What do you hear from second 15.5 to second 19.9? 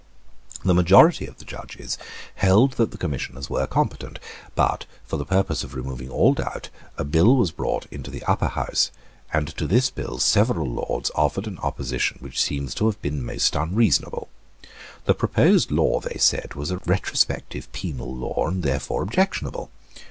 law, they said, was a retrospective penal law, and therefore objectionable.